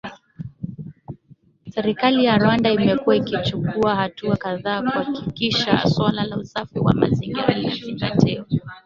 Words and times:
Serikali 1.73 2.25
ya 2.25 2.37
Rwanda 2.37 2.69
imekuwa 2.71 3.15
ikichukua 3.15 3.95
hatua 3.95 4.35
kadhaa 4.35 4.81
kuhakikisha 4.81 5.85
suala 5.87 6.23
la 6.23 6.37
usafi 6.37 6.79
wa 6.79 6.93
mazingira 6.93 7.53
linazingatiwa 7.53 8.45